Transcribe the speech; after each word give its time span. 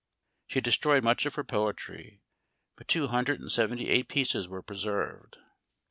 She 0.47 0.61
destroyed 0.61 1.03
much 1.03 1.27
of 1.27 1.35
her 1.35 1.43
poetry, 1.43 2.23
but 2.75 2.87
two 2.87 3.09
hundred 3.09 3.39
and 3.39 3.51
seventy 3.51 3.87
eight 3.89 4.07
pieces 4.07 4.47
were 4.47 4.63
preserved. 4.63 5.37